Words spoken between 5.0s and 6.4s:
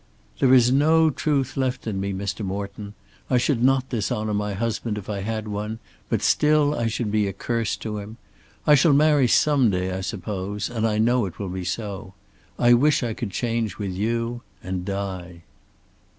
I had one, but